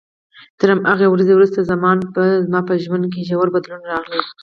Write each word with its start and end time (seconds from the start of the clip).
تر 0.59 0.67
همغې 0.73 1.07
ورځې 1.09 1.33
وروسته 1.35 1.67
زما 1.69 2.61
په 2.67 2.73
ژوند 2.83 3.03
کې 3.13 3.27
ژور 3.29 3.47
بدلون 3.55 3.81
راغی. 3.91 4.19